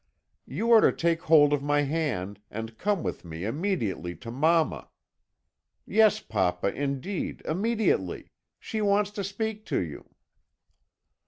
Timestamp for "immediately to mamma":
3.45-4.89